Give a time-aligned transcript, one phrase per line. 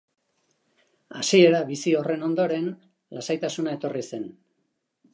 [1.19, 2.73] Hasiera bizi horren ondoren
[3.19, 4.29] lasaitasuna etorri zen.